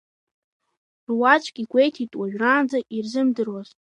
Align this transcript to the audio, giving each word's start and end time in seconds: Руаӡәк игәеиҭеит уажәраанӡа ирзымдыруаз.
Руаӡәк 1.09 1.55
игәеиҭеит 1.63 2.11
уажәраанӡа 2.19 2.79
ирзымдыруаз. 2.95 3.69